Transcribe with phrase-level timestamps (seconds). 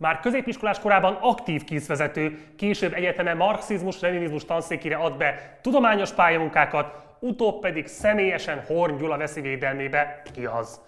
[0.00, 7.86] Már középiskolás korában aktív készvezető, később egyetemen marxizmus-leninizmus tanszékére ad be tudományos pályamunkákat, utóbb pedig
[7.86, 10.22] személyesen Horn Gyula veszi védelmébe.
[10.34, 10.80] Ki az?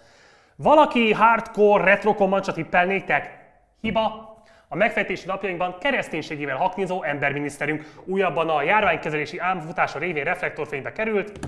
[0.55, 3.37] Valaki hardcore retrokon tippel néktek?
[3.81, 4.35] Hiba,
[4.67, 11.39] a megfejtési napjainkban kereszténységével haknizó emberminiszterünk újabban a járványkezelési álmfutása révén reflektorfénybe került,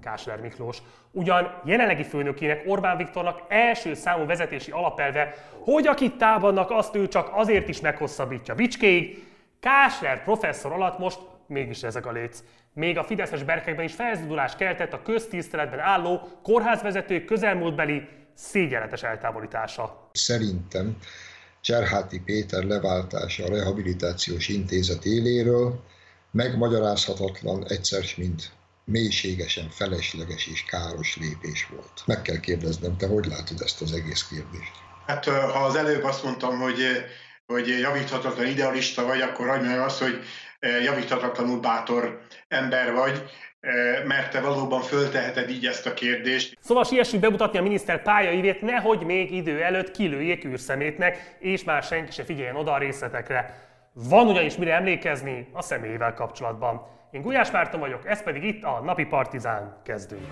[0.00, 0.82] Kásler Miklós.
[1.10, 5.34] Ugyan jelenlegi főnökének Orbán Viktornak első számú vezetési alapelve,
[5.64, 9.26] hogy akit támadnak, azt ő csak azért is meghosszabbítja bicskéig,
[9.60, 12.42] Kásler professzor alatt most mégis ezek a léc.
[12.72, 20.08] Még a fideszes berkekben is felzúdulást keltett a köztiszteletben álló kórházvezetők közelmúltbeli szégyenletes eltávolítása.
[20.12, 20.96] Szerintem
[21.60, 25.82] Cserháti Péter leváltása a rehabilitációs intézet éléről
[26.30, 28.50] megmagyarázhatatlan egyszer, mint
[28.88, 32.02] mélységesen felesleges és káros lépés volt.
[32.06, 34.72] Meg kell kérdeznem, te hogy látod ezt az egész kérdést?
[35.06, 36.82] Hát ha az előbb azt mondtam, hogy,
[37.46, 40.22] hogy javíthatatlan idealista vagy, akkor adj meg azt, hogy
[40.84, 43.30] javíthatatlanul bátor ember vagy,
[44.06, 46.58] mert te valóban fölteheted így ezt a kérdést.
[46.60, 52.12] Szóval siessünk bemutatni a miniszter pályaivét, nehogy még idő előtt kilőjék űrszemétnek, és már senki
[52.12, 53.66] se figyeljen oda a részletekre.
[53.92, 56.97] Van ugyanis mire emlékezni a személyével kapcsolatban.
[57.10, 59.76] Én Gulyás Márton vagyok, ez pedig itt a Napi Partizán.
[59.84, 60.26] Kezdünk!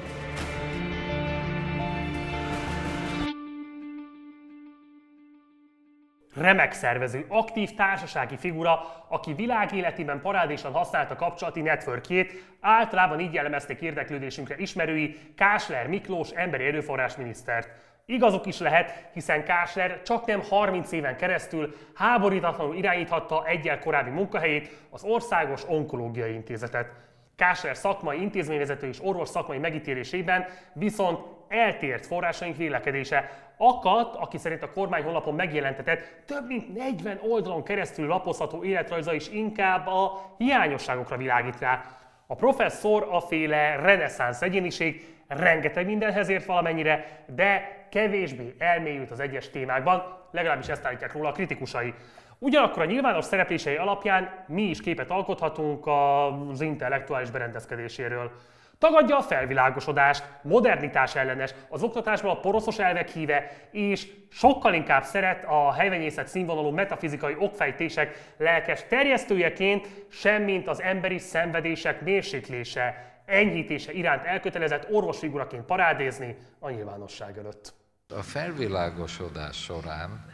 [6.37, 14.57] remek szervező, aktív társasági figura, aki világéletében parádésan használta kapcsolati networkjét, általában így jellemezték érdeklődésünkre
[14.59, 17.69] ismerői Kásler Miklós emberi erőforrás minisztert.
[18.09, 24.71] Igazuk is lehet, hiszen Kásler csak nem 30 éven keresztül háborítatlanul irányíthatta egyel korábbi munkahelyét,
[24.91, 26.93] az Országos Onkológiai Intézetet.
[27.37, 31.19] Kásler szakmai intézményvezető és orvos szakmai megítélésében viszont
[31.49, 33.31] eltért forrásaink vélekedése.
[33.57, 39.29] Akadt, aki szerint a kormány honlapon megjelentetett, több mint 40 oldalon keresztül lapozható életrajza is
[39.29, 41.85] inkább a hiányosságokra világít rá.
[42.27, 49.51] A professzor a féle reneszánsz egyéniség, rengeteg mindenhez ért valamennyire, de kevésbé elmélyült az egyes
[49.51, 51.95] témákban, legalábbis ezt állítják róla a kritikusai.
[52.39, 58.31] Ugyanakkor a nyilvános szereplései alapján mi is képet alkothatunk az intellektuális berendezkedéséről.
[58.79, 65.45] Tagadja a felvilágosodást, modernitás ellenes, az oktatásban a poroszos elvek híve, és sokkal inkább szeret
[65.45, 74.91] a helyvenyészet színvonalú metafizikai okfejtések lelkes terjesztőjeként, semmint az emberi szenvedések mérséklése, enyhítése iránt elkötelezett
[74.91, 77.75] orvosfiguraként parádézni a nyilvánosság előtt.
[78.15, 80.27] A felvilágosodás során,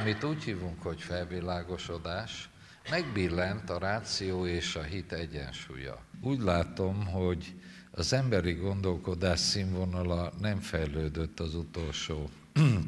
[0.00, 2.50] amit úgy hívunk, hogy felvilágosodás,
[2.90, 5.98] megbillent a ráció és a hit egyensúlya.
[6.22, 7.54] Úgy látom, hogy
[7.90, 12.28] az emberi gondolkodás színvonala nem fejlődött az utolsó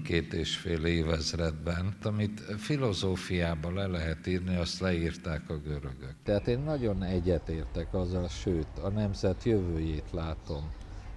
[0.05, 1.97] két és fél évezredben.
[2.03, 6.15] Amit filozófiában le lehet írni, azt leírták a görögök.
[6.23, 10.73] Tehát én nagyon egyetértek azzal, sőt, a nemzet jövőjét látom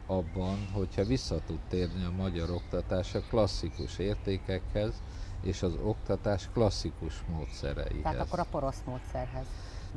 [0.06, 5.02] abban, hogyha vissza tud térni a magyar oktatás a klasszikus értékekhez,
[5.44, 8.02] és az oktatás klasszikus módszereihez.
[8.02, 9.46] Tehát akkor a porosz módszerhez.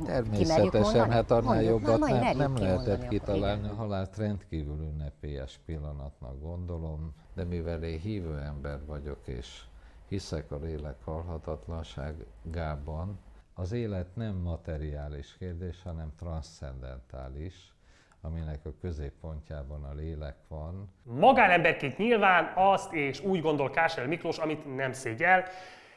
[0.05, 3.67] Természetesen, hát annál mondjuk, jobbat na, nem, nem lehetett kitalálni.
[3.67, 9.61] A halált rendkívül ünnepélyes pillanatnak gondolom, de mivel én hívő ember vagyok, és
[10.07, 13.19] hiszek a lélek halhatatlanságában,
[13.53, 17.73] az élet nem materiális kérdés, hanem transzcendentális,
[18.21, 20.93] aminek a középpontjában a lélek van.
[21.03, 25.43] Magánemberként nyilván azt és úgy gondol Kásel Miklós, amit nem szégyel,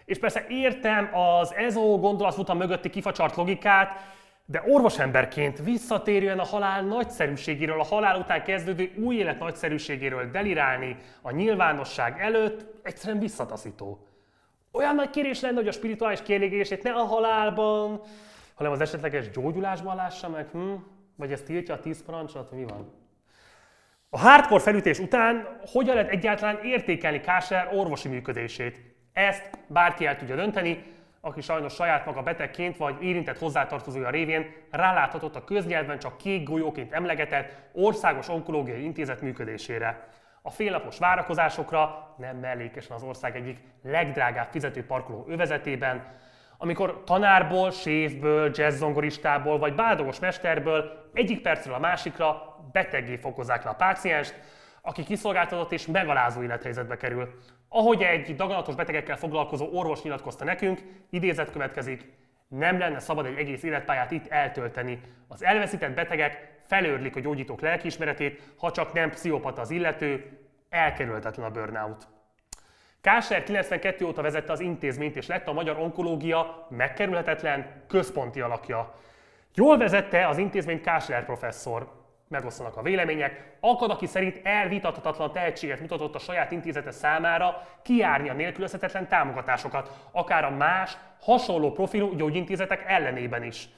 [0.05, 4.01] és persze értem az EZO gondolatfutam mögötti kifacsart logikát,
[4.47, 11.31] de orvosemberként visszatérően a halál nagyszerűségéről, a halál után kezdődő új élet nagyszerűségéről delirálni a
[11.31, 14.07] nyilvánosság előtt egyszerűen visszataszító.
[14.73, 18.01] Olyan nagy kérés lenne, hogy a spirituális kielégését ne a halálban,
[18.55, 20.73] hanem az esetleges gyógyulásban lássa meg, hm?
[21.17, 22.93] Vagy ez tiltja a tíz parancsot, mi van?
[24.11, 28.81] A hardcore felütés után hogyan lehet egyáltalán értékelni Kásler orvosi működését?
[29.13, 30.94] Ezt bárki el tudja dönteni,
[31.25, 36.93] aki sajnos saját maga betegként vagy érintett hozzátartozója révén ráláthatott a köznyelven csak kék golyóként
[36.93, 40.09] emlegetett Országos Onkológiai Intézet működésére.
[40.43, 46.13] A félnapos várakozásokra nem mellékesen az ország egyik legdrágább fizetőparkoló övezetében,
[46.59, 53.75] amikor tanárból, séfből, jazzzongoristából vagy bádogos mesterből egyik percről a másikra beteggé fokozzák le a
[53.75, 54.35] pácienst,
[54.87, 57.39] aki kiszolgáltatott és megalázó élethelyzetbe kerül.
[57.69, 62.13] Ahogy egy daganatos betegekkel foglalkozó orvos nyilatkozta nekünk, idézet következik,
[62.49, 65.01] nem lenne szabad egy egész életpályát itt eltölteni.
[65.29, 70.39] Az elveszített betegek felőrlik a gyógyítók lelkiismeretét, ha csak nem pszichopata az illető,
[70.69, 72.07] elkerülhetetlen a burnout.
[73.01, 78.95] Kásler 92 óta vezette az intézményt, és lett a magyar onkológia megkerülhetetlen központi alakja.
[79.55, 82.04] Jól vezette az intézményt Kásler professzor.
[82.29, 83.57] Megosztanak a vélemények.
[83.61, 90.45] Akad, aki szerint elvitathatatlan tehetséget mutatott a saját intézete számára kiárni a nélkülözhetetlen támogatásokat, akár
[90.45, 93.69] a más, hasonló profilú gyógyintézetek ellenében is.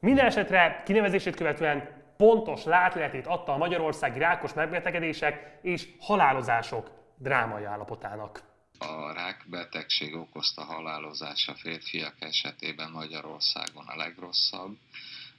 [0.00, 8.42] Minden esetre kinevezését követően pontos látletét adta a magyarországi rákos megbetegedések és halálozások drámai állapotának.
[8.78, 14.76] A rákbetegség okozta halálozás a férfiak esetében Magyarországon a legrosszabb,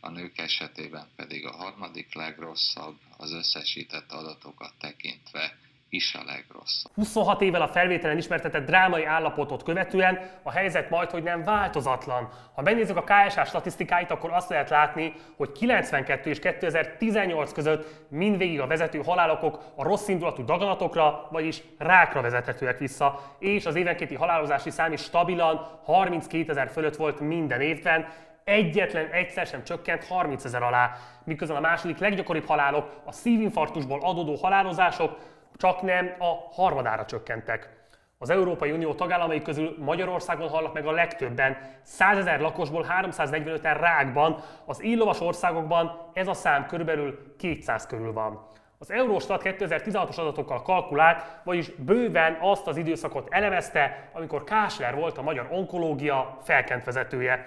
[0.04, 5.58] a nők esetében pedig a harmadik legrosszabb, az összesített adatokat tekintve
[5.90, 6.92] is a legrosszabb.
[6.96, 12.30] 26 évvel a felvételen ismertetett drámai állapotot követően a helyzet majd, hogy nem változatlan.
[12.56, 18.60] Ha megnézzük a KSH statisztikáit, akkor azt lehet látni, hogy 92 és 2018 között mindvégig
[18.60, 24.70] a vezető halálokok a rossz indulatú daganatokra, vagyis rákra vezethetőek vissza, és az évenkéti halálozási
[24.70, 28.08] szám is stabilan 32 ezer fölött volt minden évben,
[28.44, 30.92] egyetlen egyszer sem csökkent 30 ezer alá,
[31.24, 35.18] miközben a második leggyakoribb halálok, a szívinfarktusból adódó halálozások
[35.58, 37.70] csak nem a harmadára csökkentek.
[38.18, 44.44] Az Európai Unió tagállamai közül Magyarországon halnak meg a legtöbben, 100 ezer lakosból 345-en rákban,
[44.66, 48.52] az illovas országokban ez a szám körülbelül 200 körül van.
[48.78, 55.22] Az Eurostat 2016-os adatokkal kalkulált, vagyis bőven azt az időszakot elemezte, amikor Kásler volt a
[55.22, 57.46] magyar onkológia felkent vezetője.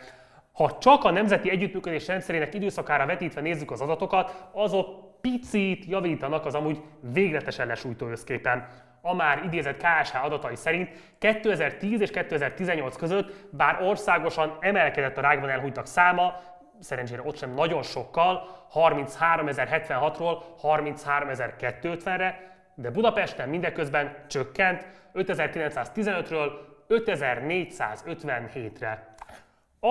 [0.56, 6.54] Ha csak a nemzeti együttműködés rendszerének időszakára vetítve nézzük az adatokat, azok picit javítanak az
[6.54, 8.66] amúgy végletesen lesújtó összképen.
[9.00, 15.48] A már idézett KSH adatai szerint 2010 és 2018 között, bár országosan emelkedett a rákban
[15.48, 16.34] elhújtak száma,
[16.80, 26.50] szerencsére ott sem nagyon sokkal, 33.076-ról 33.250-re, de Budapesten mindeközben csökkent 5915-ről
[26.88, 29.15] 5457-re.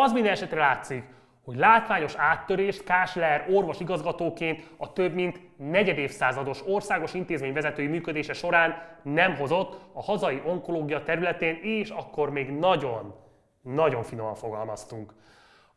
[0.03, 1.03] Az minden esetre látszik,
[1.44, 8.83] hogy látványos áttörést Kásler orvos igazgatóként a több mint negyedévszázados országos intézmény vezetői működése során
[9.01, 13.15] nem hozott a hazai onkológia területén, és akkor még nagyon,
[13.62, 15.13] nagyon finoman fogalmaztunk.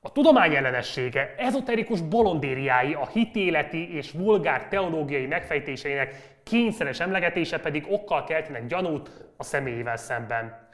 [0.01, 8.25] A tudomány ellenessége, ezoterikus bolondériái, a hitéleti és vulgár teológiai megfejtéseinek kényszeres emlegetése pedig okkal
[8.25, 10.68] keltenek gyanút a személyével szemben.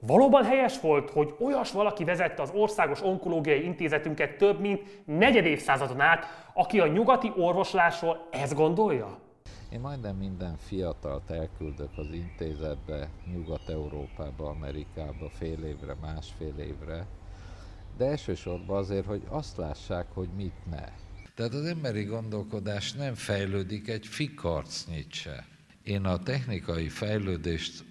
[0.00, 6.00] Valóban helyes volt, hogy olyas valaki vezette az Országos Onkológiai Intézetünket több mint negyed évszázadon
[6.00, 6.24] át,
[6.54, 9.18] aki a nyugati orvoslásról ezt gondolja?
[9.72, 17.06] Én majdnem minden fiatalt elküldök az intézetbe, Nyugat-Európába, Amerikába fél évre, másfél évre,
[17.96, 20.84] de elsősorban azért, hogy azt lássák, hogy mit ne.
[21.34, 25.44] Tehát az emberi gondolkodás nem fejlődik egy fikarcnyit se.
[25.82, 27.84] Én a technikai fejlődést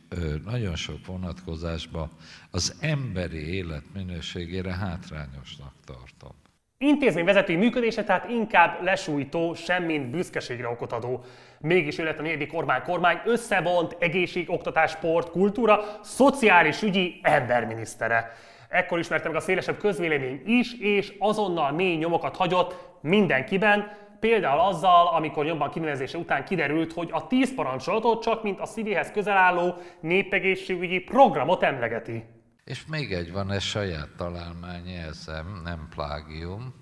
[0.46, 2.10] nagyon sok vonatkozásban
[2.52, 6.32] az emberi élet minőségére hátrányosnak tartom.
[6.78, 11.24] Intézményvezetői működése tehát inkább lesújtó, semmint büszkeségre okot adó.
[11.60, 18.32] Mégis ő lett a negyedik Orbán kormány összevont egészség, oktatás, sport, kultúra, szociális ügyi emberminisztere.
[18.70, 25.08] Ekkor ismerte meg a szélesebb közvélemény is, és azonnal mély nyomokat hagyott mindenkiben, Például azzal,
[25.08, 29.76] amikor nyomban kinevezése után kiderült, hogy a 10 parancsolatot csak mint a szívéhez közel álló
[30.00, 32.24] népegészségügyi programot emlegeti.
[32.64, 36.74] És még egy van, ez saját találmányjelzem, nem plágium,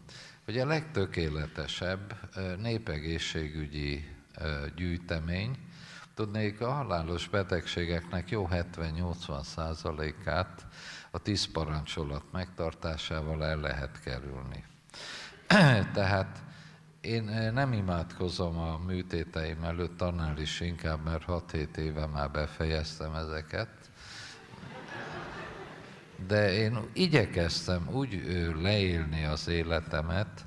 [0.45, 2.13] hogy a legtökéletesebb
[2.61, 4.05] népegészségügyi
[4.75, 5.55] gyűjtemény,
[6.15, 10.65] tudnék a halálos betegségeknek jó 70-80 százalékát
[11.11, 14.63] a tíz parancsolat megtartásával el lehet kerülni.
[15.93, 16.43] Tehát
[17.01, 23.15] én eh, nem imádkozom a műtéteim előtt, annál is inkább, mert 6-7 éve már befejeztem
[23.15, 23.69] ezeket.
[26.27, 28.21] De én igyekeztem úgy
[28.61, 30.45] leélni az életemet,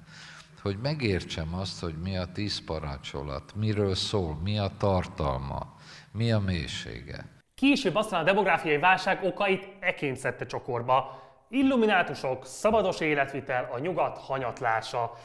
[0.63, 5.75] hogy megértsem azt, hogy mi a tíz parancsolat, miről szól, mi a tartalma,
[6.13, 7.25] mi a mélysége.
[7.55, 11.23] Később aztán a demográfiai válság okait eként szedte csokorba.
[11.49, 15.17] Illuminátusok, szabados életvitel, a nyugat hanyatlása.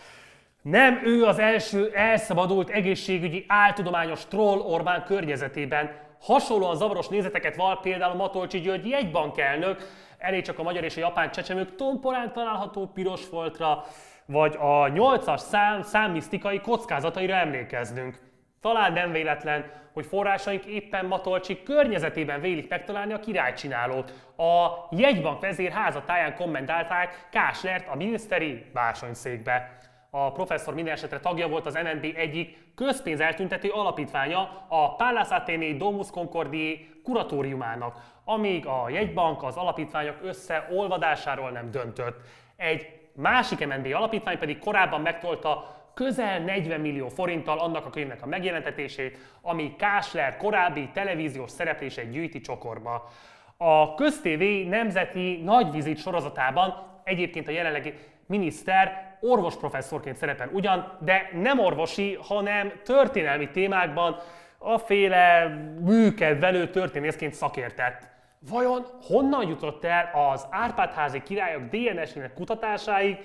[0.70, 5.92] Nem ő az első elszabadult egészségügyi áltudományos troll Orbán környezetében.
[6.22, 11.32] Hasonlóan zavaros nézeteket val például Matolcsi György jegybankelnök, elég csak a magyar és a japán
[11.32, 13.84] csecsemők tomporán található piros foltra,
[14.26, 18.20] vagy a nyolcas szám számmisztikai kockázataira emlékeznünk.
[18.62, 24.14] Talán nem véletlen, hogy forrásaink éppen Matolcsi környezetében vélik megtalálni a királycsinálót.
[24.38, 29.84] A jegybank vezér házatáján kommentálták Káslert a miniszteri bársonyszékbe.
[30.18, 35.78] A professzor minden esetre tagja volt az MNB egyik közpénz eltüntető alapítványa, a Pallas Athéni
[35.78, 42.22] Domus Concordii kuratóriumának, amíg a jegybank az alapítványok összeolvadásáról nem döntött.
[42.56, 48.28] Egy másik MNB alapítvány pedig korábban megtolta közel 40 millió forinttal annak a könyvnek a
[48.28, 53.10] megjelentetését, ami Kásler korábbi televíziós szerepléseit gyűjti csokorba.
[53.58, 57.94] A köztévé nemzeti nagyvizit sorozatában egyébként a jelenlegi
[58.26, 64.18] miniszter orvosprofesszorként szerepel ugyan, de nem orvosi, hanem történelmi témákban
[64.58, 65.48] a féle
[65.80, 68.08] műkedvelő történészként szakértett.
[68.50, 73.18] Vajon honnan jutott el az Árpádházi királyok DNS-ének kutatásáig,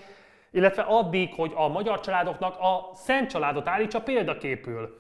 [0.51, 4.99] illetve addig, hogy a magyar családoknak a Szent családot állítsa példaképül?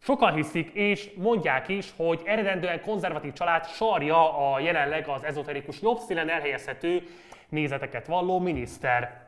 [0.00, 5.98] Sokan hiszik és mondják is, hogy eredendően konzervatív család sarja a jelenleg az ezoterikus jobb
[5.98, 7.02] színen elhelyezhető
[7.48, 9.27] nézeteket valló miniszter.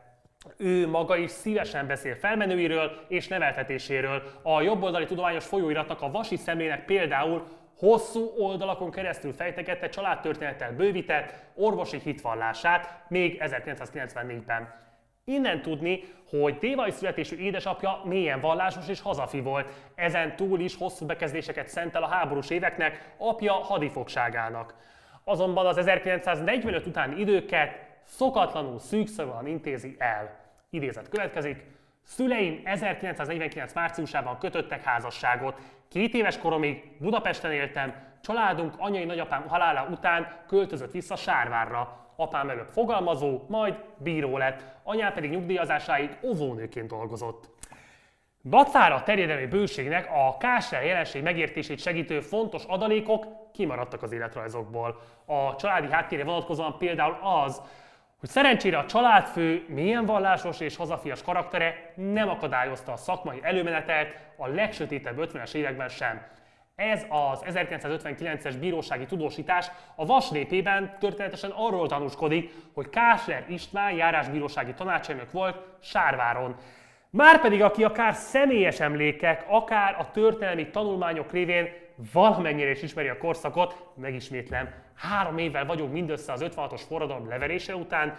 [0.57, 4.23] Ő maga is szívesen beszél felmenőiről és neveltetéséről.
[4.41, 11.99] A jobboldali tudományos folyóiratnak a Vasi szemlének például hosszú oldalakon keresztül fejtegette családtörténettel bővített orvosi
[12.03, 14.79] hitvallását még 1994-ben.
[15.25, 19.73] Innen tudni, hogy tévai születésű édesapja mélyen vallásos és hazafi volt.
[19.95, 24.75] Ezen túl is hosszú bekezdéseket szentel a háborús éveknek, apja hadifogságának.
[25.23, 30.39] Azonban az 1945 utáni időket szokatlanul szűkszavúan intézi el.
[30.69, 31.65] Idézet következik.
[32.03, 33.73] Szüleim 1949.
[33.73, 35.59] márciusában kötöttek házasságot.
[35.89, 41.99] Két éves koromig Budapesten éltem, családunk anyai nagyapám halála után költözött vissza Sárvárra.
[42.15, 47.49] Apám előbb fogalmazó, majd bíró lett, anyám pedig nyugdíjazásáig óvónőként dolgozott.
[48.43, 55.01] Dacára terjedelmi bőségnek a kásár jelenség megértését segítő fontos adalékok kimaradtak az életrajzokból.
[55.25, 57.61] A családi háttérre vonatkozóan például az,
[58.21, 64.47] hogy szerencsére a családfő milyen vallásos és hazafias karaktere nem akadályozta a szakmai előmenetet a
[64.47, 66.21] legsötétebb 50-es években sem.
[66.75, 74.73] Ez az 1959-es bírósági tudósítás a Vas népében történetesen arról tanúskodik, hogy Kásler István járásbírósági
[74.73, 76.55] tanácselnök volt Sárváron.
[77.09, 81.80] Márpedig aki akár személyes emlékek, akár a történelmi tanulmányok révén
[82.13, 88.17] valamennyire is ismeri a korszakot, megismétlem, három évvel vagyunk mindössze az 56-os forradalom leverése után,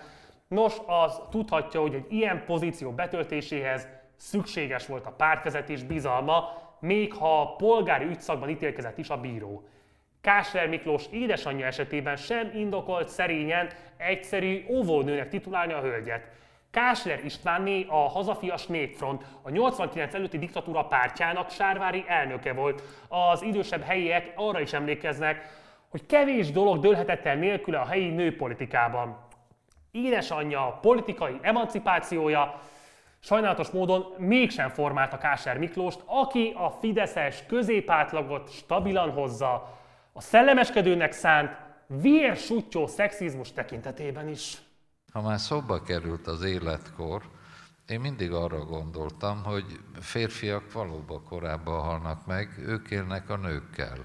[0.49, 6.49] nos, az tudhatja, hogy egy ilyen pozíció betöltéséhez szükséges volt a pártvezetés bizalma,
[6.81, 9.65] még ha polgári ügyszakban ítélkezett is a bíró.
[10.21, 16.29] Kásler Miklós édesanyja esetében sem indokolt szerényen egyszerű óvónőnek titulálni a hölgyet.
[16.73, 22.83] Kásler Istvánné a Hazafias Népfront, a 89 előtti diktatúra pártjának sárvári elnöke volt.
[23.09, 29.19] Az idősebb helyiek arra is emlékeznek, hogy kevés dolog dőlhetett el nélküle a helyi nőpolitikában.
[29.91, 32.61] Édesanyja politikai emancipációja
[33.21, 39.79] sajnálatos módon mégsem formálta Kásár Miklóst, aki a fideszes középátlagot stabilan hozza,
[40.13, 44.59] a szellemeskedőnek szánt vérsuttyó szexizmus tekintetében is.
[45.13, 47.23] Ha már szóba került az életkor,
[47.89, 49.65] én mindig arra gondoltam, hogy
[50.01, 53.99] férfiak valóban korábban halnak meg, ők élnek a nőkkel.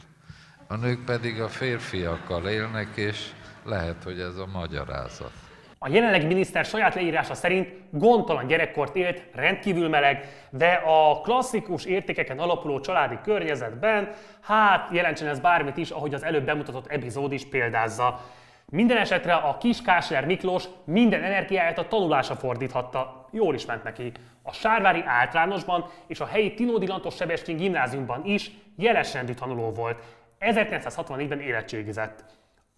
[0.68, 3.32] A nők pedig a férfiakkal élnek, és
[3.64, 5.32] lehet, hogy ez a magyarázat.
[5.80, 12.40] A jelenlegi miniszter saját leírása szerint gondtalan gyerekkort élt, rendkívül meleg, de a klasszikus értékeken
[12.40, 14.12] alapuló családi környezetben,
[14.42, 18.26] hát jelentsen ez bármit is, ahogy az előbb bemutatott epizód is példázza.
[18.72, 23.28] Minden esetre a kis Kásler Miklós minden energiáját a tanulásra fordíthatta.
[23.32, 24.12] Jól is ment neki.
[24.44, 30.04] A Sárvári általánosban és a helyi Tinódi Lantos Sebestyén gimnáziumban is jeles rendű tanuló volt.
[30.40, 32.24] 1964-ben érettségizett.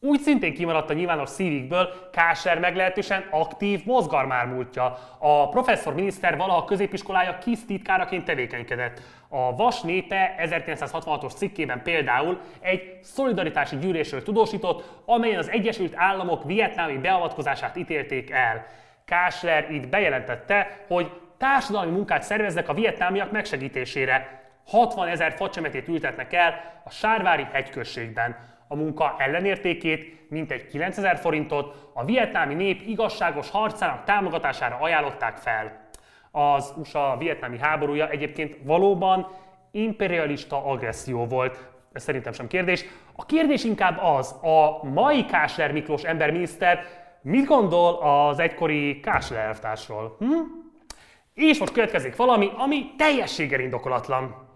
[0.01, 4.97] Úgy szintén kimaradt a nyilvános szívikből Kásler meglehetősen aktív mozgalmármúltja.
[5.17, 9.01] A professzor miniszter valaha középiskolája kis titkáraként tevékenykedett.
[9.29, 16.97] A Vas népe 1966-os cikkében például egy szolidaritási gyűlésről tudósított, amelyen az Egyesült Államok vietnámi
[16.97, 18.65] beavatkozását ítélték el.
[19.05, 24.41] Kásler itt bejelentette, hogy társadalmi munkát szerveznek a vietnámiak megsegítésére.
[24.67, 32.05] 60 ezer facsemetét ültetnek el a Sárvári hegyközségben a munka ellenértékét, mintegy 9000 forintot a
[32.05, 35.87] vietnámi nép igazságos harcának támogatására ajánlották fel.
[36.31, 39.27] Az USA-vietnámi háborúja egyébként valóban
[39.71, 42.85] imperialista agresszió volt, ez szerintem sem kérdés.
[43.15, 46.85] A kérdés inkább az, a mai Kásler Miklós emberminiszter
[47.21, 50.15] mit gondol az egykori Kásler elvtársról?
[50.19, 50.25] Hm?
[51.33, 54.48] És most következik valami, ami teljességgel indokolatlan.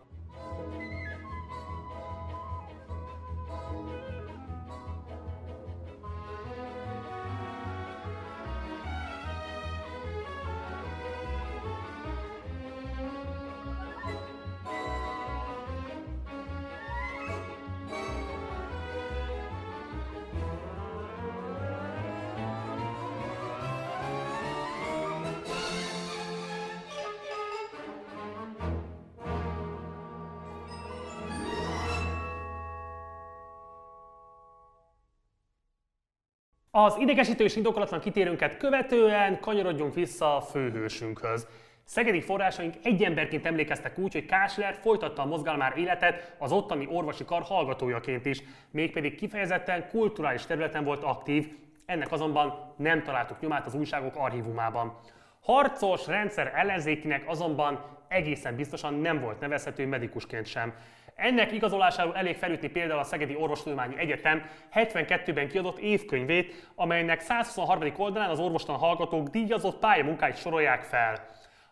[36.75, 41.47] Az idegesítő és indokolatlan kitérőnket követően kanyarodjunk vissza a főhősünkhöz.
[41.83, 47.25] Szegedi forrásaink egy emberként emlékeztek úgy, hogy Kásler folytatta a mozgalmár életet az ottani orvosi
[47.25, 51.47] kar hallgatójaként is, mégpedig kifejezetten kulturális területen volt aktív,
[51.85, 54.97] ennek azonban nem találtuk nyomát az újságok archívumában.
[55.43, 60.73] Harcos rendszer ellenzékinek azonban egészen biztosan nem volt nevezhető medikusként sem.
[61.15, 67.91] Ennek igazolásáról elég felütni például a Szegedi Orvostudományi Egyetem 72-ben kiadott évkönyvét, amelynek 123.
[67.97, 71.25] oldalán az orvostan hallgatók díjazott pályamunkáit sorolják fel.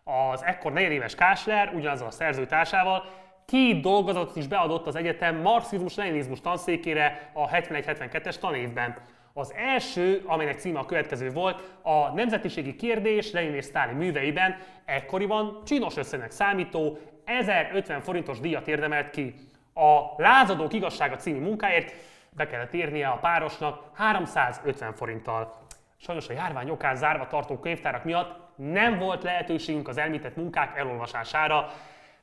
[0.03, 3.05] Az ekkor negyedéves Kásler, ugyanazzal a szerzőtársával,
[3.45, 8.95] két dolgozatot is beadott az egyetem marxizmus-leninizmus tanszékére a 71-72-es tanévben.
[9.33, 15.61] Az első, amelynek címe a következő volt, a nemzetiségi kérdés Lenin és Sztálin műveiben ekkoriban
[15.65, 19.35] csinos összegnek számító 1050 forintos díjat érdemelt ki.
[19.73, 21.93] A Lázadók igazsága című munkáért
[22.29, 25.59] be kellett érnie a párosnak 350 forinttal.
[25.97, 31.71] Sajnos a járvány okán zárva tartó könyvtárak miatt nem volt lehetőségünk az elmített munkák elolvasására,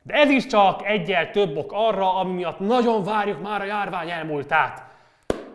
[0.03, 4.11] de ez is csak egyel több ok arra, ami miatt nagyon várjuk már a járvány
[4.11, 4.88] elmúltát.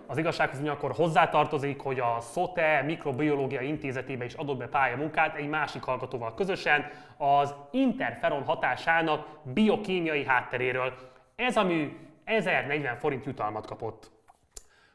[0.08, 5.84] Az igazsághoz akkor hozzátartozik, hogy a SOTE Mikrobiológia Intézetébe is adott be pályamunkát egy másik
[5.84, 10.94] hallgatóval közösen az interferon hatásának biokémiai hátteréről.
[11.36, 14.12] Ez a mű 1040 forint jutalmat kapott.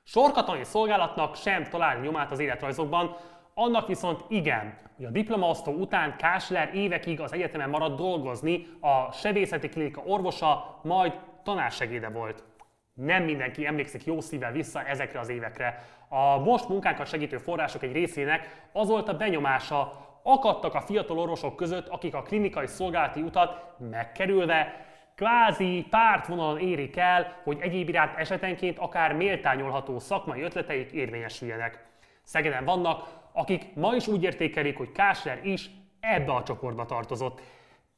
[0.02, 3.16] Sorkatonai szolgálatnak sem találni nyomát az életrajzokban,
[3.54, 9.68] annak viszont igen, hogy a diplomaosztó után Kásler évekig az egyetemen maradt dolgozni, a sebészeti
[9.68, 11.12] klinika orvosa, majd
[11.42, 12.44] tanársegéde volt
[12.98, 15.84] nem mindenki emlékszik jó szívvel vissza ezekre az évekre.
[16.08, 21.56] A most munkánkat segítő források egy részének az volt a benyomása, akadtak a fiatal orvosok
[21.56, 28.78] között, akik a klinikai szolgálati utat megkerülve kvázi pártvonalon érik el, hogy egyéb iránt esetenként
[28.78, 31.86] akár méltányolható szakmai ötleteik érvényesüljenek.
[32.22, 35.70] Szegeden vannak, akik ma is úgy értékelik, hogy Kásler is
[36.00, 37.40] ebbe a csoportba tartozott.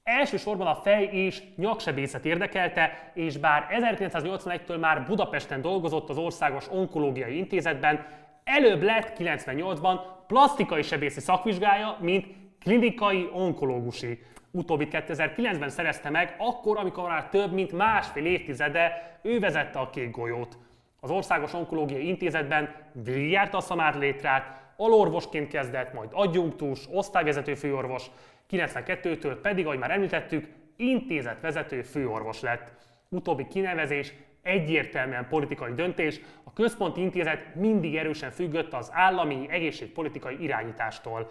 [0.02, 7.36] Elsősorban a fej és nyaksebészet érdekelte, és bár 1981-től már Budapesten dolgozott az Országos Onkológiai
[7.36, 8.06] Intézetben,
[8.44, 12.26] előbb lett 98-ban plastikai sebészi szakvizsgája, mint
[12.60, 14.18] klinikai onkológusi.
[14.50, 20.10] Utóbbi 2009-ben szerezte meg, akkor, amikor már több mint másfél évtizede ő vezette a kék
[20.10, 20.58] golyót.
[21.00, 28.10] Az Országos Onkológiai Intézetben végigjárta a szamár létrát, alorvosként kezdett, majd adjunktus, osztályvezető főorvos,
[28.50, 32.72] 92-től pedig, ahogy már említettük, intézetvezető főorvos lett.
[33.08, 41.30] Utóbbi kinevezés egyértelműen politikai döntés, a központi intézet mindig erősen függött az állami egészségpolitikai irányítástól.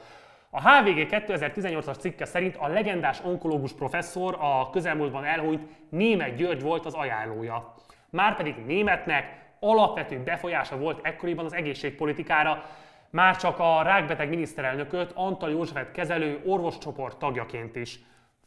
[0.49, 6.85] A HVG 2018-as cikke szerint a legendás onkológus professzor a közelmúltban elhunyt Német György volt
[6.85, 7.73] az ajánlója.
[8.09, 12.65] Márpedig Németnek alapvető befolyása volt ekkoriban az egészségpolitikára,
[13.09, 17.99] már csak a rákbeteg miniszterelnököt Antal Józsefet kezelő orvoscsoport tagjaként is.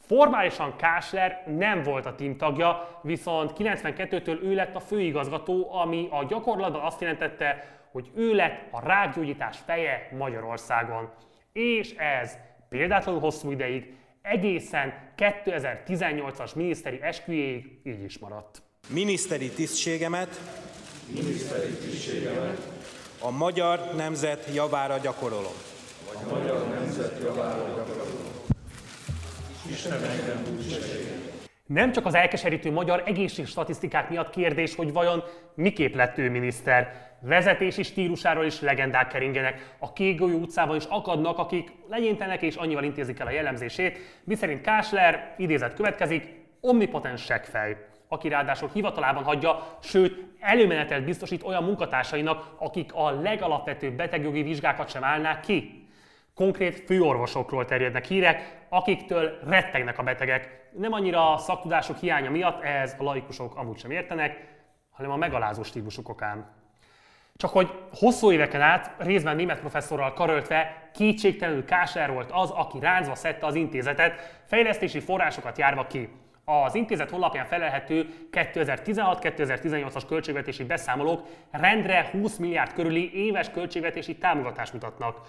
[0.07, 6.25] Formálisan Kásler nem volt a tím tagja, viszont 92-től ő lett a főigazgató, ami a
[6.25, 11.11] gyakorlatban azt jelentette, hogy ő lett a rákgyógyítás feje Magyarországon.
[11.53, 18.63] És ez példátlanul hosszú ideig, egészen 2018-as miniszteri esküjéig így is maradt.
[18.89, 20.41] Miniszteri tisztségemet,
[21.15, 22.82] miniszteri tisztségemet
[23.23, 25.53] a magyar nemzet javára gyakorolom.
[26.15, 28.31] A magyar nemzet javára gyakorolom.
[29.71, 30.61] Isten engem
[31.67, 33.03] nem csak az elkeserítő magyar
[33.45, 35.23] statisztikák miatt kérdés, hogy vajon
[35.55, 37.11] miképp lett ő miniszter.
[37.21, 39.75] Vezetési stílusáról is legendák keringenek.
[39.79, 45.35] A Kégolyó utcában is akadnak, akik legyintenek és annyival intézik el a jellemzését, miszerint Kásler,
[45.39, 46.29] idézet következik,
[46.61, 47.77] omnipotens seggfej
[48.13, 55.05] aki ráadásul hivatalában hagyja, sőt előmenetelt biztosít olyan munkatársainak, akik a legalapvetőbb betegjogi vizsgákat sem
[55.05, 55.87] állnák ki.
[56.35, 60.71] Konkrét főorvosokról terjednek hírek, akiktől rettegnek a betegek.
[60.79, 64.47] Nem annyira a szaktudások hiánya miatt, ez a laikusok amúgy sem értenek,
[64.91, 66.61] hanem a megalázó stílusuk okán.
[67.37, 73.15] Csak hogy hosszú éveken át, részben német professzorral karöltve, kétségtelenül Kásler volt az, aki ráncba
[73.15, 76.09] szedte az intézetet, fejlesztési forrásokat járva ki.
[76.45, 85.21] Az intézet honlapján felelhető 2016-2018-as költségvetési beszámolók rendre 20 milliárd körüli éves költségvetési támogatást mutatnak.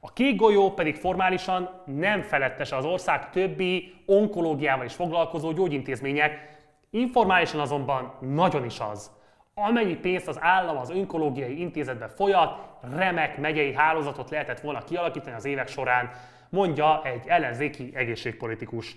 [0.00, 7.60] A kék golyó pedig formálisan nem felettes az ország többi onkológiával is foglalkozó gyógyintézmények, informálisan
[7.60, 9.10] azonban nagyon is az.
[9.54, 12.60] Amennyi pénzt az állam az onkológiai intézetbe folyat,
[12.96, 16.10] remek megyei hálózatot lehetett volna kialakítani az évek során,
[16.48, 18.96] mondja egy ellenzéki egészségpolitikus.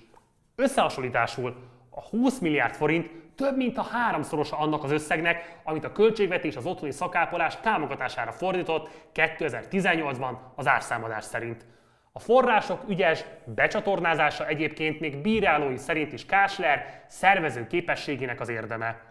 [0.56, 1.56] Összehasonlításul
[1.90, 6.66] a 20 milliárd forint több mint a háromszorosa annak az összegnek, amit a költségvetés az
[6.66, 11.66] otthoni szakápolás támogatására fordított 2018-ban az árszámadás szerint.
[12.12, 19.02] A források ügyes becsatornázása egyébként még bírálói szerint is Kásler szervező képességének az érdeme.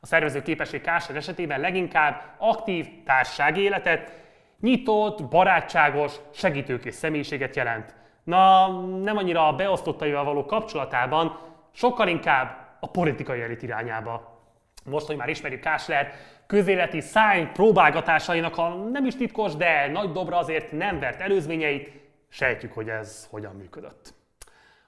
[0.00, 4.12] A szervező képesség Kásler esetében leginkább aktív társasági életet,
[4.60, 7.94] nyitott, barátságos, segítőkész személyiséget jelent.
[8.24, 11.38] Na, nem annyira a beosztottaival való kapcsolatában,
[11.72, 14.40] sokkal inkább a politikai elit irányába.
[14.84, 16.12] Most, hogy már ismerjük Kásler
[16.46, 21.92] közéleti szány próbálgatásainak a nem is titkos, de nagy dobra azért nem vert előzményeit,
[22.28, 24.14] sejtjük, hogy ez hogyan működött.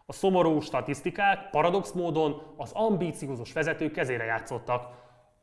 [0.06, 4.88] A szomorú statisztikák paradox módon az ambíciózus vezetők kezére játszottak.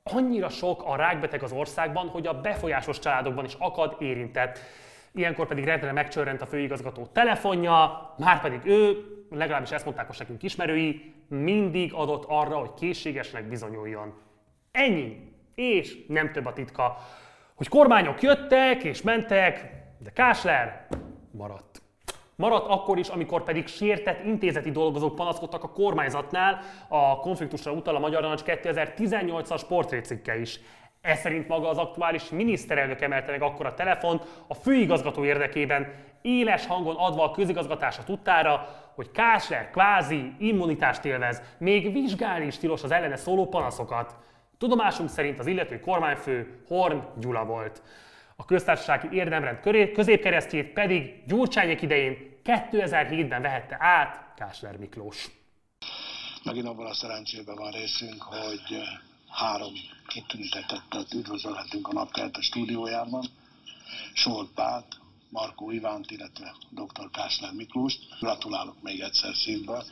[0.04, 4.60] Annyira sok a rákbeteg az országban, hogy a befolyásos családokban is akad érintett.
[5.14, 10.44] Ilyenkor pedig rendben megcsörrent a főigazgató telefonja, már pedig ő, legalábbis ezt mondták a nekünk
[10.44, 14.14] ismerői, mindig adott arra, hogy készségesnek bizonyuljon.
[14.72, 15.30] Ennyi.
[15.56, 16.98] És nem több a titka,
[17.56, 20.88] hogy kormányok jöttek és mentek, de Kásler
[21.32, 21.82] maradt.
[22.36, 28.00] Maradt akkor is, amikor pedig sértett intézeti dolgozók panaszkodtak a kormányzatnál, a konfliktusra utal a
[28.00, 30.60] Magyar Narancs 2018-as portrécikke is.
[31.02, 36.66] Ez szerint maga az aktuális miniszterelnök emelte meg akkor a telefont a főigazgató érdekében, éles
[36.66, 42.92] hangon adva a közigazgatása tudtára, hogy Kásler kvázi immunitást élvez, még vizsgálni is tilos az
[42.92, 44.16] ellene szóló panaszokat.
[44.58, 47.82] Tudomásunk szerint az illető kormányfő Horn Gyula volt.
[48.36, 49.60] A köztársasági érdemrend
[49.94, 55.30] középkeresztjét pedig Gyurcsányék idején 2007-ben vehette át Kásler Miklós.
[56.44, 58.78] Megint abban a szerencsében van részünk, hogy
[59.32, 59.74] három
[60.08, 63.26] kitüntetettet üdvözölhetünk a napkelt a stúdiójában.
[64.14, 64.86] Solt Pát,
[65.30, 67.10] Markó Ivánt, illetve dr.
[67.12, 67.94] Kásler Miklós.
[68.20, 69.84] Gratulálok még egyszer szívből,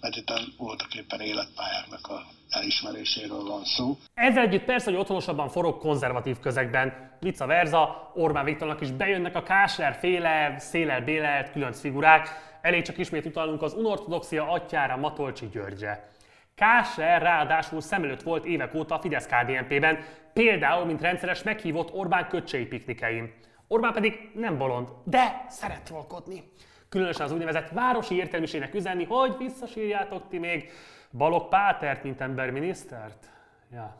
[0.00, 3.98] mert itt voltak éppen életpályáknak a elismeréséről van szó.
[4.14, 7.16] Ezzel együtt persze, hogy otthonosabban forog konzervatív közegben.
[7.20, 12.28] Vice versa, Orbán Viktornak is bejönnek a Kásler féle, szélel bélelt különc figurák.
[12.62, 16.16] Elég csak ismét utalnunk az unortodoxia atyára Matolcsi Györgye.
[16.58, 19.98] Kásler ráadásul szem előtt volt évek óta a fidesz KDNP-ben,
[20.32, 23.32] például, mint rendszeres meghívott Orbán köcsei piknikein.
[23.68, 26.42] Orbán pedig nem bolond, de szeret trollkodni.
[26.88, 30.70] Különösen az úgynevezett városi értelmisének üzenni, hogy visszasírjátok ti még
[31.12, 33.30] Balog Pátert, mint emberminisztert.
[33.72, 33.96] Ja.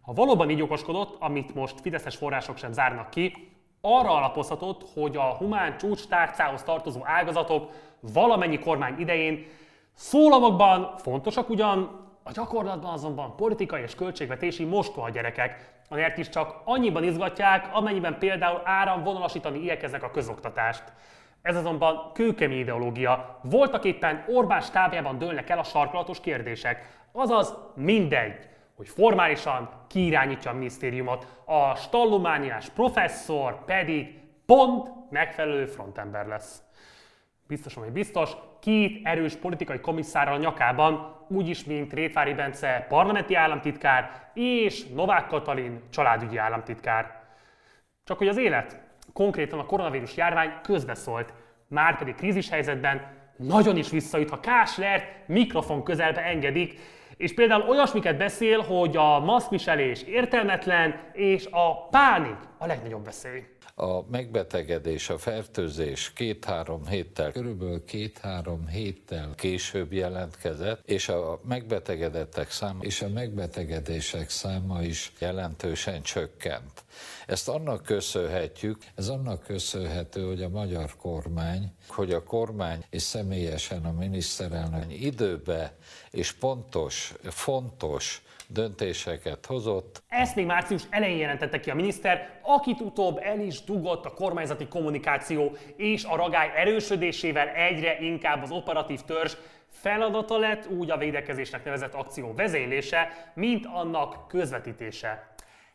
[0.00, 5.34] Ha valóban így okoskodott, amit most fideszes források sem zárnak ki, arra alapozhatott, hogy a
[5.34, 7.70] humán csúcs tárcához tartozó ágazatok
[8.00, 9.46] valamennyi kormány idején
[9.94, 17.04] szólamokban fontosak ugyan, a gyakorlatban azonban politikai és költségvetési mostoha gyerekek, amelyek is csak annyiban
[17.04, 20.84] izgatják, amennyiben például áramvonalasítani igyekeznek a közoktatást.
[21.42, 23.38] Ez azonban kőkemény ideológia.
[23.42, 26.98] Voltak éppen Orbán stábjában dőlnek el a sarkalatos kérdések.
[27.12, 36.62] Azaz mindegy, hogy formálisan kiirányítja a minisztériumot, a stallumániás professzor pedig pont megfelelő frontember lesz.
[37.46, 44.30] Biztos, hogy biztos, két erős politikai komisszárral a nyakában, úgyis, mint Rétvári Bence parlamenti államtitkár
[44.34, 47.20] és Novák Katalin családügyi államtitkár.
[48.04, 48.80] Csak hogy az élet,
[49.12, 51.32] konkrétan a koronavírus járvány közbeszólt,
[51.68, 56.78] már pedig krízishelyzetben nagyon is visszajut, ha Káslert mikrofon közelbe engedik,
[57.16, 63.44] és például olyasmiket beszél, hogy a maszkviselés értelmetlen, és a pánik a legnagyobb veszély
[63.80, 72.82] a megbetegedés, a fertőzés két-három héttel, körülbelül két-három héttel később jelentkezett, és a megbetegedettek száma
[72.82, 76.84] és a megbetegedések száma is jelentősen csökkent.
[77.26, 83.84] Ezt annak köszönhetjük, ez annak köszönhető, hogy a magyar kormány, hogy a kormány és személyesen
[83.84, 85.76] a miniszterelnök időbe
[86.10, 90.02] és pontos, fontos döntéseket hozott.
[90.08, 94.66] Ezt még március elején jelentette ki a miniszter, akit utóbb el is dugott a kormányzati
[94.66, 99.36] kommunikáció, és a ragály erősödésével egyre inkább az operatív törzs
[99.70, 105.28] feladata lett úgy a védekezésnek nevezett akció vezénylése, mint annak közvetítése.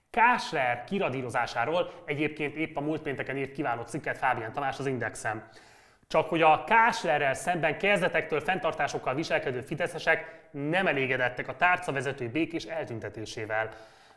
[0.10, 5.44] Kásler kiradírozásáról egyébként épp a múlt pénteken írt kiváló cikket Fábián Tamás az Indexem.
[6.08, 13.70] Csak hogy a Káslerrel szemben kezdetektől fenntartásokkal viselkedő fideszesek nem elégedettek a tárcavezető békés eltüntetésével.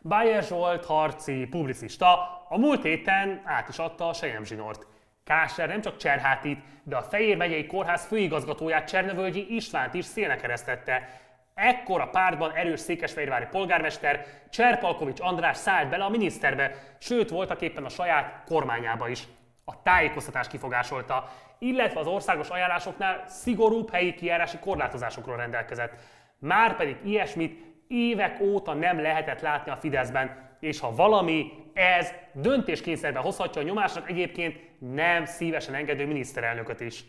[0.03, 2.13] Bayer Zsolt, harci publicista
[2.49, 4.87] a múlt héten át is adta a Sejem zsinort.
[5.25, 11.09] Kásler nem csak Cserhátit, de a Fejér megyei kórház főigazgatóját Csernövölgyi Istvánt is szélne keresztette.
[11.55, 17.85] Ekkor a pártban erős székesfehérvári polgármester Cserpalkovics András szállt bele a miniszterbe, sőt voltak éppen
[17.85, 19.23] a saját kormányába is.
[19.71, 21.29] A tájékoztatás kifogásolta,
[21.59, 25.93] illetve az országos ajánlásoknál szigorúbb helyi kijárási korlátozásokról rendelkezett.
[26.39, 33.23] Már pedig ilyesmit évek óta nem lehetett látni a Fideszben, és ha valami, ez döntéskényszerben
[33.23, 37.05] hozhatja a nyomásnak egyébként nem szívesen engedő miniszterelnököt is.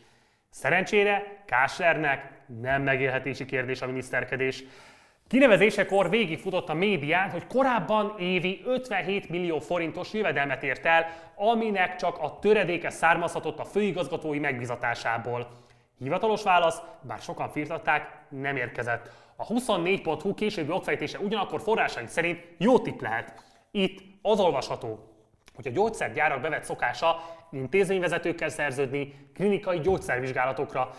[0.49, 4.63] Szerencsére Káslernek nem megélhetési kérdés a miniszterkedés.
[5.29, 12.17] Kinevezésekor végigfutott a médián, hogy korábban évi 57 millió forintos jövedelmet ért el, aminek csak
[12.17, 15.47] a töredéke származhatott a főigazgatói megbizatásából.
[15.99, 19.09] Hivatalos válasz, bár sokan firtatták, nem érkezett.
[19.35, 23.33] A 24.hu későbbi okfejtése ugyanakkor forrásai szerint jó tipp lehet.
[23.71, 24.99] Itt az olvasható,
[25.55, 30.89] hogy a gyógyszergyárak bevett szokása intézményvezetőkkel szerződni klinikai gyógyszervizsgálatokra.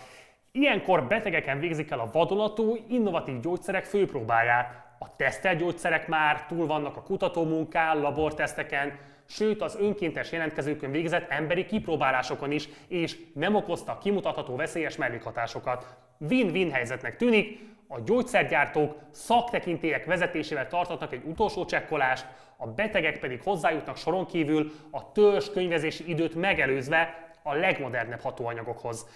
[0.53, 4.89] Ilyenkor betegeken végzik el a vadonatú, innovatív gyógyszerek főpróbáját.
[4.99, 11.67] A tesztelt gyógyszerek már túl vannak a kutatómunkán, laborteszteken, sőt az önkéntes jelentkezőkön végzett emberi
[11.67, 15.97] kipróbálásokon is, és nem okozta kimutatható veszélyes mellékhatásokat.
[16.19, 23.97] Win-win helyzetnek tűnik, a gyógyszergyártók szaktekintélyek vezetésével tartatnak egy utolsó csekkolást, a betegek pedig hozzájutnak
[23.97, 29.07] soron kívül a törzs könyvezési időt megelőzve a legmodernebb hatóanyagokhoz.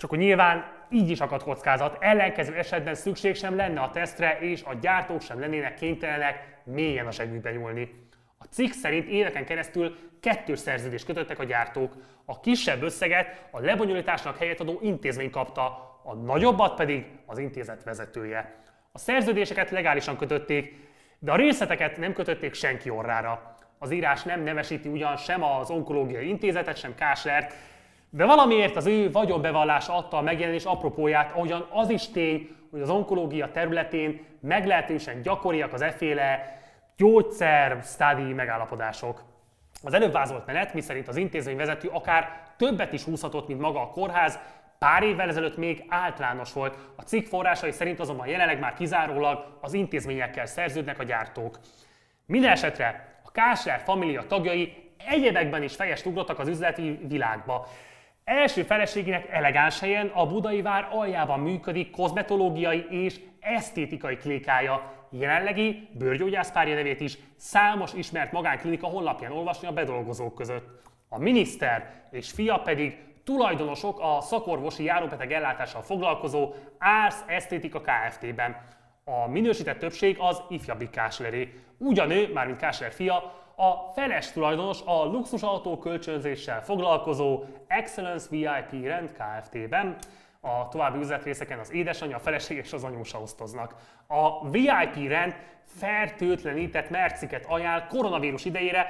[0.00, 4.62] Csak hogy nyilván így is akad kockázat, ellenkező esetben szükség sem lenne a tesztre, és
[4.62, 8.08] a gyártók sem lennének kénytelenek mélyen a zsebükbe nyúlni.
[8.38, 11.92] A cikk szerint éveken keresztül kettős szerződést kötöttek a gyártók.
[12.24, 15.64] A kisebb összeget a lebonyolításnak helyet adó intézmény kapta,
[16.04, 18.54] a nagyobbat pedig az intézet vezetője.
[18.92, 20.76] A szerződéseket legálisan kötötték,
[21.18, 23.56] de a részleteket nem kötötték senki orrára.
[23.78, 27.54] Az írás nem nevesíti ugyan sem az onkológiai intézetet, sem Káslert,
[28.10, 32.90] de valamiért az ő vagyonbevallása adta a megjelenés apropóját, ahogyan az is tény, hogy az
[32.90, 36.58] onkológia területén meglehetősen gyakoriak az efféle
[36.96, 39.22] gyógyszer stádi megállapodások.
[39.82, 43.90] Az előbb vázolt menet, miszerint az intézmény vezető akár többet is húzhatott, mint maga a
[43.90, 44.38] kórház,
[44.80, 49.72] Pár évvel ezelőtt még általános volt, a cikk forrásai szerint azonban jelenleg már kizárólag az
[49.72, 51.58] intézményekkel szerződnek a gyártók.
[52.26, 57.66] Minden esetre a Kásler família tagjai egyebekben is fejest ugrottak az üzleti világba.
[58.30, 64.92] Első feleségének elegáns helyen a Budai vár aljában működik kozmetológiai és esztétikai klikája.
[65.10, 70.68] Jelenlegi bőrgyógyászpárja nevét is számos ismert magánklinika honlapján olvasni a bedolgozók között.
[71.08, 78.56] A miniszter és fia pedig tulajdonosok a szakorvosi járóbeteg ellátással foglalkozó Ars Esztétika Kft-ben.
[79.04, 81.54] A minősített többség az ifjabbi Kásleré.
[81.78, 88.84] Úgy a nő, mármint Kásler fia, a feles tulajdonos a luxusautó kölcsönzéssel foglalkozó Excellence VIP
[88.84, 89.96] Rent Kft-ben.
[90.40, 93.74] A további üzletrészeken az édesanyja, a feleség és az anyósa osztoznak.
[94.06, 98.86] A VIP Rent fertőtlenített merciket ajánl koronavírus idejére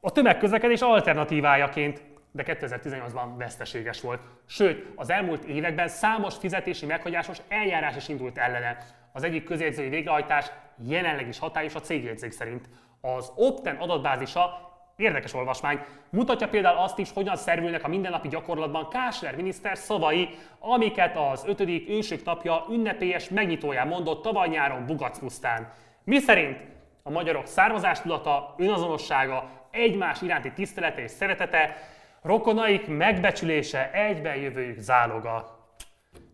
[0.00, 2.02] a tömegközlekedés alternatívájaként
[2.34, 4.20] de 2018-ban veszteséges volt.
[4.46, 8.78] Sőt, az elmúlt években számos fizetési meghagyásos eljárás is indult ellene.
[9.12, 10.50] Az egyik közjegyzői végrehajtás
[10.86, 12.68] jelenleg is hatályos a cégjegyzék szerint.
[13.04, 15.80] Az Opten adatbázisa Érdekes olvasmány.
[16.10, 21.60] Mutatja például azt is, hogyan szervülnek a mindennapi gyakorlatban Kásler miniszter szavai, amiket az 5.
[21.88, 25.72] ősök napja ünnepélyes megnyitóján mondott tavaly nyáron Bugacpusztán.
[26.04, 26.58] Mi szerint
[27.02, 31.76] a magyarok származástudata, önazonossága, egymás iránti tisztelete és szeretete
[32.22, 35.58] Rokonaik megbecsülése egyben jövőjük záloga.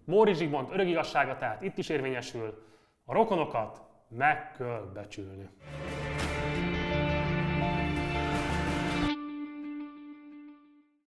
[0.05, 1.01] Móri Zsigmond örök
[1.39, 2.63] tehát itt is érvényesül,
[3.05, 5.49] a rokonokat meg kell becsülni.